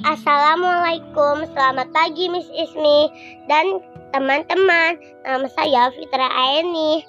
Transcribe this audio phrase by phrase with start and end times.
[0.00, 3.12] Assalamualaikum, selamat pagi Miss Ismi
[3.52, 3.84] dan
[4.16, 4.96] teman-teman.
[5.28, 7.04] Nama saya Fitra Aini.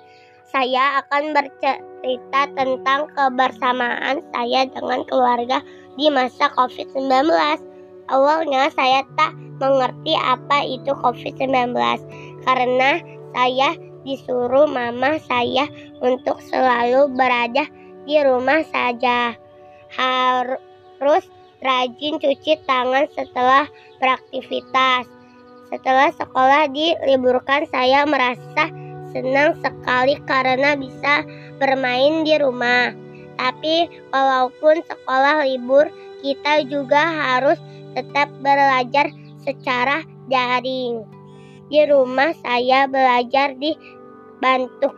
[0.51, 5.63] Saya akan bercerita tentang kebersamaan saya dengan keluarga
[5.95, 7.31] di masa COVID-19.
[8.11, 11.71] Awalnya saya tak mengerti apa itu COVID-19
[12.43, 12.99] karena
[13.31, 13.71] saya
[14.03, 15.63] disuruh mama saya
[16.03, 17.63] untuk selalu berada
[18.03, 19.31] di rumah saja.
[19.95, 21.23] Harus
[21.61, 23.69] rajin cuci tangan setelah
[24.01, 25.05] beraktivitas.
[25.71, 28.67] Setelah sekolah diliburkan, saya merasa
[29.15, 31.23] senang sekali karena bisa
[31.61, 32.91] bermain di rumah.
[33.39, 35.87] Tapi walaupun sekolah libur,
[36.19, 37.57] kita juga harus
[37.95, 39.09] tetap belajar
[39.41, 41.07] secara daring.
[41.71, 44.91] Di rumah saya belajar dibantu,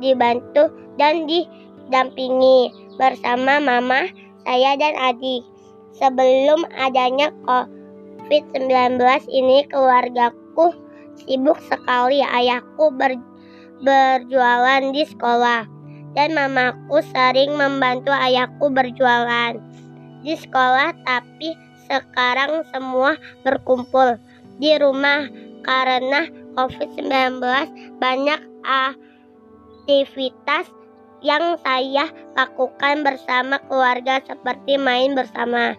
[0.00, 4.08] dibantu dan didampingi bersama mama
[4.44, 5.53] saya dan adik.
[5.94, 8.98] Sebelum adanya COVID-19
[9.30, 10.74] ini keluargaku
[11.22, 12.18] sibuk sekali.
[12.18, 13.14] Ayahku ber,
[13.78, 15.70] berjualan di sekolah.
[16.14, 19.58] Dan mamaku sering membantu ayahku berjualan
[20.22, 20.94] di sekolah.
[21.06, 21.54] Tapi
[21.86, 23.14] sekarang semua
[23.46, 24.18] berkumpul
[24.58, 25.30] di rumah.
[25.64, 26.28] Karena
[26.58, 27.40] COVID-19
[27.96, 28.40] banyak
[29.86, 30.68] aktivitas
[31.24, 35.72] yang saya lakukan bersama keluarga seperti main bersama,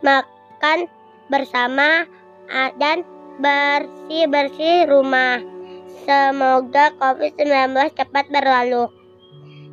[0.00, 0.88] makan
[1.28, 2.08] bersama,
[2.80, 3.04] dan
[3.38, 5.44] bersih-bersih rumah.
[6.08, 8.88] Semoga COVID-19 cepat berlalu.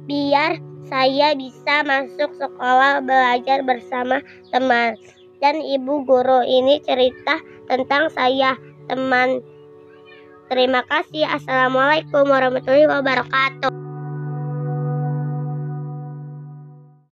[0.03, 4.19] Biar saya bisa masuk sekolah belajar bersama
[4.51, 4.99] teman
[5.39, 7.39] dan ibu guru ini cerita
[7.71, 8.59] tentang saya
[8.91, 9.41] teman.
[10.45, 11.25] Terima kasih.
[11.25, 13.84] Assalamualaikum warahmatullahi wabarakatuh.